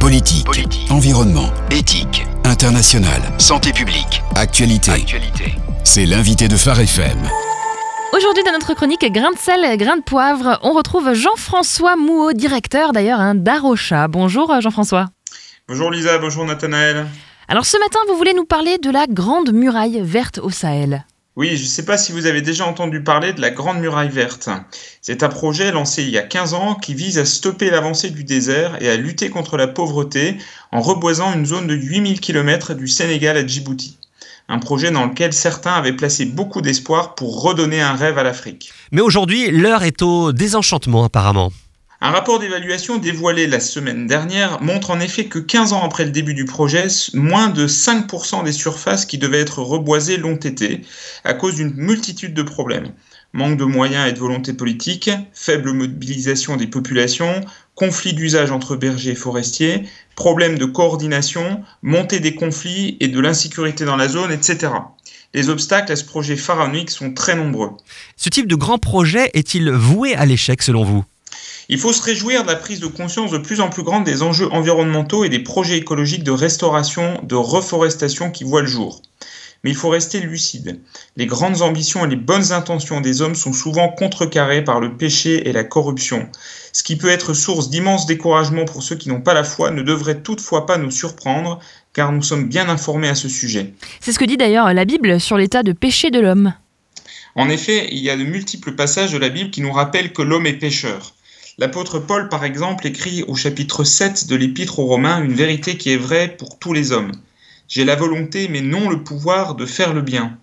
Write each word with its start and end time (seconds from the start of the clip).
Politique, 0.00 0.46
environnement, 0.90 1.50
éthique, 1.70 2.24
international, 2.44 3.20
santé 3.38 3.72
publique, 3.72 4.22
actualité. 4.36 4.92
C'est 5.82 6.06
l'invité 6.06 6.46
de 6.46 6.56
Phare 6.56 6.80
FM. 6.80 7.18
Aujourd'hui, 8.16 8.44
dans 8.44 8.52
notre 8.52 8.74
chronique 8.74 9.04
Grain 9.12 9.32
de 9.32 9.38
sel, 9.38 9.76
grain 9.76 9.96
de 9.96 10.02
poivre, 10.02 10.60
on 10.62 10.72
retrouve 10.72 11.14
Jean-François 11.14 11.96
Mouot, 11.96 12.32
directeur 12.32 12.92
d'ailleurs 12.92 13.18
hein, 13.18 13.34
d'Arocha. 13.34 14.06
Bonjour 14.06 14.52
euh, 14.52 14.60
Jean-François. 14.60 15.06
Bonjour 15.66 15.90
Lisa, 15.90 16.18
bonjour 16.18 16.44
Nathanaël. 16.44 17.06
Alors 17.48 17.66
ce 17.66 17.78
matin, 17.78 17.98
vous 18.08 18.16
voulez 18.16 18.34
nous 18.34 18.44
parler 18.44 18.78
de 18.78 18.90
la 18.90 19.06
Grande 19.08 19.52
Muraille 19.52 20.00
Verte 20.02 20.38
au 20.38 20.50
Sahel. 20.50 21.04
Oui, 21.38 21.56
je 21.56 21.62
ne 21.62 21.68
sais 21.68 21.84
pas 21.84 21.96
si 21.96 22.10
vous 22.10 22.26
avez 22.26 22.42
déjà 22.42 22.66
entendu 22.66 23.00
parler 23.00 23.32
de 23.32 23.40
la 23.40 23.50
Grande 23.50 23.78
Muraille 23.78 24.08
Verte. 24.08 24.48
C'est 25.00 25.22
un 25.22 25.28
projet 25.28 25.70
lancé 25.70 26.02
il 26.02 26.10
y 26.10 26.18
a 26.18 26.22
15 26.22 26.52
ans 26.54 26.74
qui 26.74 26.94
vise 26.94 27.16
à 27.16 27.24
stopper 27.24 27.70
l'avancée 27.70 28.10
du 28.10 28.24
désert 28.24 28.76
et 28.82 28.90
à 28.90 28.96
lutter 28.96 29.30
contre 29.30 29.56
la 29.56 29.68
pauvreté 29.68 30.36
en 30.72 30.80
reboisant 30.80 31.32
une 31.32 31.46
zone 31.46 31.68
de 31.68 31.76
8000 31.76 32.18
km 32.18 32.74
du 32.74 32.88
Sénégal 32.88 33.36
à 33.36 33.46
Djibouti. 33.46 33.98
Un 34.48 34.58
projet 34.58 34.90
dans 34.90 35.06
lequel 35.06 35.32
certains 35.32 35.74
avaient 35.74 35.92
placé 35.92 36.24
beaucoup 36.24 36.60
d'espoir 36.60 37.14
pour 37.14 37.40
redonner 37.40 37.80
un 37.80 37.94
rêve 37.94 38.18
à 38.18 38.24
l'Afrique. 38.24 38.72
Mais 38.90 39.00
aujourd'hui, 39.00 39.52
l'heure 39.52 39.84
est 39.84 40.02
au 40.02 40.32
désenchantement 40.32 41.04
apparemment. 41.04 41.52
Un 42.00 42.10
rapport 42.12 42.38
d'évaluation 42.38 42.98
dévoilé 42.98 43.48
la 43.48 43.58
semaine 43.58 44.06
dernière 44.06 44.62
montre 44.62 44.92
en 44.92 45.00
effet 45.00 45.24
que 45.24 45.40
15 45.40 45.72
ans 45.72 45.82
après 45.82 46.04
le 46.04 46.12
début 46.12 46.32
du 46.32 46.44
projet, 46.44 46.86
moins 47.12 47.48
de 47.48 47.66
5% 47.66 48.44
des 48.44 48.52
surfaces 48.52 49.04
qui 49.04 49.18
devaient 49.18 49.40
être 49.40 49.62
reboisées 49.62 50.16
l'ont 50.16 50.36
été, 50.36 50.82
à 51.24 51.34
cause 51.34 51.56
d'une 51.56 51.74
multitude 51.74 52.34
de 52.34 52.42
problèmes. 52.42 52.92
Manque 53.32 53.56
de 53.56 53.64
moyens 53.64 54.08
et 54.08 54.12
de 54.12 54.18
volonté 54.20 54.52
politique, 54.52 55.10
faible 55.32 55.72
mobilisation 55.72 56.56
des 56.56 56.68
populations, 56.68 57.40
conflits 57.74 58.14
d'usage 58.14 58.52
entre 58.52 58.76
bergers 58.76 59.10
et 59.10 59.16
forestiers, 59.16 59.82
problèmes 60.14 60.56
de 60.56 60.66
coordination, 60.66 61.64
montée 61.82 62.20
des 62.20 62.36
conflits 62.36 62.96
et 63.00 63.08
de 63.08 63.18
l'insécurité 63.18 63.84
dans 63.84 63.96
la 63.96 64.06
zone, 64.06 64.30
etc. 64.30 64.70
Les 65.34 65.48
obstacles 65.48 65.90
à 65.90 65.96
ce 65.96 66.04
projet 66.04 66.36
pharaonique 66.36 66.90
sont 66.90 67.12
très 67.12 67.34
nombreux. 67.34 67.72
Ce 68.16 68.28
type 68.28 68.46
de 68.46 68.54
grand 68.54 68.78
projet 68.78 69.32
est-il 69.34 69.68
voué 69.72 70.14
à 70.14 70.26
l'échec 70.26 70.62
selon 70.62 70.84
vous? 70.84 71.04
Il 71.68 71.78
faut 71.78 71.92
se 71.92 72.02
réjouir 72.02 72.42
de 72.42 72.48
la 72.48 72.56
prise 72.56 72.80
de 72.80 72.86
conscience 72.86 73.30
de 73.30 73.38
plus 73.38 73.60
en 73.60 73.68
plus 73.68 73.82
grande 73.82 74.04
des 74.04 74.22
enjeux 74.22 74.50
environnementaux 74.52 75.24
et 75.24 75.28
des 75.28 75.38
projets 75.38 75.76
écologiques 75.76 76.24
de 76.24 76.30
restauration, 76.30 77.20
de 77.22 77.34
reforestation 77.34 78.30
qui 78.30 78.44
voient 78.44 78.62
le 78.62 78.66
jour. 78.66 79.02
Mais 79.62 79.70
il 79.70 79.76
faut 79.76 79.90
rester 79.90 80.20
lucide. 80.20 80.80
Les 81.16 81.26
grandes 81.26 81.62
ambitions 81.62 82.06
et 82.06 82.08
les 82.08 82.16
bonnes 82.16 82.52
intentions 82.52 83.00
des 83.00 83.20
hommes 83.20 83.34
sont 83.34 83.52
souvent 83.52 83.88
contrecarrées 83.88 84.64
par 84.64 84.80
le 84.80 84.96
péché 84.96 85.48
et 85.48 85.52
la 85.52 85.64
corruption. 85.64 86.28
Ce 86.72 86.82
qui 86.82 86.96
peut 86.96 87.10
être 87.10 87.34
source 87.34 87.68
d'immense 87.68 88.06
découragement 88.06 88.64
pour 88.64 88.82
ceux 88.82 88.96
qui 88.96 89.08
n'ont 89.08 89.20
pas 89.20 89.34
la 89.34 89.44
foi 89.44 89.70
ne 89.70 89.82
devrait 89.82 90.22
toutefois 90.22 90.64
pas 90.64 90.78
nous 90.78 90.92
surprendre, 90.92 91.58
car 91.92 92.12
nous 92.12 92.22
sommes 92.22 92.48
bien 92.48 92.68
informés 92.68 93.08
à 93.08 93.16
ce 93.16 93.28
sujet. 93.28 93.74
C'est 94.00 94.12
ce 94.12 94.18
que 94.18 94.24
dit 94.24 94.36
d'ailleurs 94.36 94.72
la 94.72 94.84
Bible 94.84 95.20
sur 95.20 95.36
l'état 95.36 95.64
de 95.64 95.72
péché 95.72 96.10
de 96.10 96.20
l'homme. 96.20 96.54
En 97.34 97.48
effet, 97.50 97.88
il 97.90 97.98
y 97.98 98.10
a 98.10 98.16
de 98.16 98.24
multiples 98.24 98.72
passages 98.72 99.12
de 99.12 99.18
la 99.18 99.28
Bible 99.28 99.50
qui 99.50 99.60
nous 99.60 99.72
rappellent 99.72 100.12
que 100.12 100.22
l'homme 100.22 100.46
est 100.46 100.54
pécheur. 100.54 101.14
L'apôtre 101.60 101.98
Paul, 101.98 102.28
par 102.28 102.44
exemple, 102.44 102.86
écrit 102.86 103.24
au 103.24 103.34
chapitre 103.34 103.82
7 103.82 104.28
de 104.28 104.36
l'Épître 104.36 104.78
aux 104.78 104.86
Romains 104.86 105.24
une 105.24 105.32
vérité 105.32 105.76
qui 105.76 105.90
est 105.90 105.96
vraie 105.96 106.36
pour 106.36 106.56
tous 106.60 106.72
les 106.72 106.92
hommes. 106.92 107.10
J'ai 107.66 107.84
la 107.84 107.96
volonté, 107.96 108.46
mais 108.46 108.60
non 108.60 108.88
le 108.88 109.02
pouvoir 109.02 109.56
de 109.56 109.66
faire 109.66 109.92
le 109.92 110.00
bien. 110.00 110.38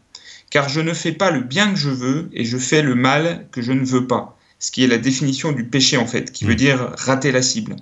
Car 0.50 0.68
je 0.68 0.82
ne 0.82 0.94
fais 0.94 1.14
pas 1.14 1.32
le 1.32 1.40
bien 1.40 1.72
que 1.72 1.80
je 1.80 1.90
veux, 1.90 2.30
et 2.34 2.44
je 2.44 2.58
fais 2.58 2.82
le 2.82 2.96
mal 2.96 3.48
que 3.54 3.62
je 3.62 3.72
ne 3.72 3.86
veux 3.86 4.08
pas. 4.08 4.38
Ce 4.60 4.72
qui 4.72 4.84
est 4.84 4.88
la 4.88 4.98
définition 4.98 5.54
du 5.54 5.64
péché, 5.64 5.96
en 5.96 6.06
fait, 6.06 6.34
qui 6.34 6.44
veut 6.44 6.52
mm. 6.52 6.58
dire 6.58 6.90
rater 6.98 7.32
la 7.32 7.42
cible. 7.42 7.78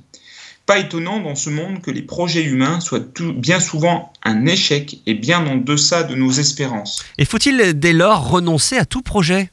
Pas 0.67 0.77
étonnant 0.77 1.19
dans 1.19 1.35
ce 1.35 1.49
monde 1.49 1.81
que 1.81 1.89
les 1.89 2.03
projets 2.03 2.43
humains 2.43 2.81
soient 2.81 3.03
bien 3.19 3.59
souvent 3.59 4.13
un 4.23 4.45
échec 4.45 4.99
et 5.07 5.15
bien 5.15 5.43
en 5.47 5.55
deçà 5.55 6.03
de 6.03 6.13
nos 6.13 6.31
espérances. 6.31 7.03
Et 7.17 7.25
faut-il 7.25 7.79
dès 7.79 7.93
lors 7.93 8.29
renoncer 8.29 8.77
à 8.77 8.85
tout 8.85 9.01
projet? 9.01 9.49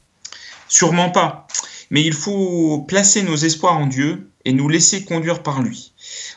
Sûrement 0.67 1.09
pas 1.09 1.47
mais 1.91 2.01
il 2.01 2.13
faut 2.13 2.79
placer 2.87 3.21
nos 3.21 3.35
espoirs 3.35 3.77
en 3.77 3.85
Dieu 3.85 4.27
et 4.45 4.53
nous 4.53 4.69
laisser 4.69 5.03
conduire 5.03 5.43
par 5.43 5.61
lui. 5.61 5.91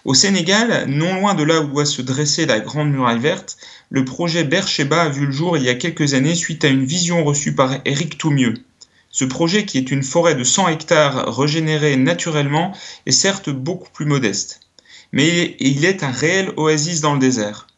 Au 0.04 0.12
Sénégal, 0.12 0.86
non 0.88 1.14
loin 1.14 1.34
de 1.34 1.44
là 1.44 1.60
où 1.60 1.68
doit 1.68 1.86
se 1.86 2.02
dresser 2.02 2.44
la 2.44 2.58
Grande 2.60 2.90
Muraille 2.90 3.20
Verte, 3.20 3.56
le 3.88 4.04
projet 4.04 4.42
Bercheba 4.42 5.02
a 5.02 5.08
vu 5.08 5.26
le 5.26 5.32
jour 5.32 5.56
il 5.56 5.62
y 5.62 5.68
a 5.68 5.76
quelques 5.76 6.12
années 6.12 6.34
suite 6.34 6.64
à 6.64 6.68
une 6.68 6.84
vision 6.84 7.24
reçue 7.24 7.54
par 7.54 7.76
Éric 7.84 8.18
Toumieux. 8.18 8.54
Ce 9.10 9.24
projet, 9.24 9.64
qui 9.64 9.78
est 9.78 9.92
une 9.92 10.02
forêt 10.02 10.34
de 10.34 10.42
100 10.42 10.68
hectares 10.68 11.34
régénérée 11.34 11.96
naturellement, 11.96 12.76
est 13.06 13.12
certes 13.12 13.48
beaucoup 13.48 13.90
plus 13.92 14.06
modeste. 14.06 14.58
Mais 15.12 15.56
il 15.60 15.84
est 15.84 16.02
un 16.02 16.10
réel 16.10 16.50
oasis 16.56 17.00
dans 17.00 17.14
le 17.14 17.20
désert. 17.20 17.68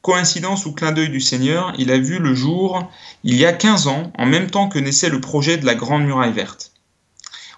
Coïncidence 0.00 0.64
ou 0.64 0.72
clin 0.72 0.92
d'œil 0.92 1.10
du 1.10 1.20
Seigneur, 1.20 1.74
il 1.76 1.90
a 1.90 1.98
vu 1.98 2.20
le 2.20 2.36
jour 2.36 2.88
il 3.24 3.36
y 3.36 3.44
a 3.44 3.52
15 3.52 3.88
ans, 3.88 4.12
en 4.16 4.26
même 4.26 4.48
temps 4.48 4.68
que 4.68 4.78
naissait 4.78 5.10
le 5.10 5.20
projet 5.20 5.56
de 5.56 5.66
la 5.66 5.74
Grande 5.74 6.04
Muraille 6.04 6.32
Verte 6.32 6.70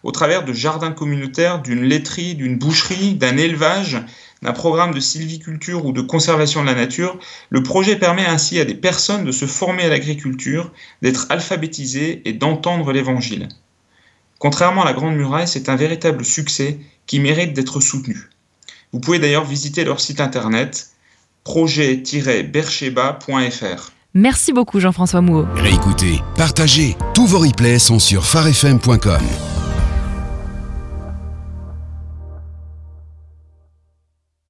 au 0.03 0.11
travers 0.11 0.45
de 0.45 0.53
jardins 0.53 0.93
communautaires, 0.93 1.63
d'une 1.63 1.83
laiterie, 1.83 2.35
d'une 2.35 2.59
boucherie, 2.59 3.15
d'un 3.15 3.37
élevage, 3.37 4.03
d'un 4.43 4.53
programme 4.53 4.93
de 4.93 5.01
sylviculture 5.01 5.87
ou 5.87 5.93
de 5.93 6.01
conservation 6.01 6.63
de 6.63 6.67
la 6.67 6.75
nature, 6.75 7.19
le 7.51 7.63
projet 7.63 7.97
permet 7.97 8.27
ainsi 8.27 8.59
à 8.59 8.65
des 8.65 8.75
personnes 8.75 9.25
de 9.25 9.33
se 9.33 9.47
former 9.47 9.85
à 9.85 9.89
l'agriculture, 9.89 10.73
d'être 11.01 11.27
alphabétisées 11.31 12.29
et 12.29 12.33
d'entendre 12.33 12.93
l'Évangile. 12.93 13.49
Contrairement 14.39 14.83
à 14.83 14.87
la 14.87 14.93
Grande 14.93 15.15
Muraille, 15.15 15.47
c'est 15.47 15.69
un 15.69 15.77
véritable 15.77 16.25
succès 16.25 16.81
qui 17.07 17.21
mérite 17.21 17.53
d'être 17.53 17.81
soutenu. 17.81 18.29
Vous 18.93 18.99
pouvez 18.99 19.21
d'ailleurs 19.21 19.45
visiter 19.45 19.85
leur 19.85 20.01
site 20.01 20.21
internet 20.21 20.89
projet-bercheba.fr. 21.45 23.93
Merci 24.15 24.53
beaucoup 24.53 24.81
Jean-François 24.81 25.23
Mouot. 25.23 25.47
Réécoutez, 25.55 26.21
partagez, 26.37 26.97
tous 27.15 27.27
vos 27.27 27.39
replays 27.39 27.79
sont 27.79 27.99
sur 27.99 28.27
farfm.com. 28.27 29.23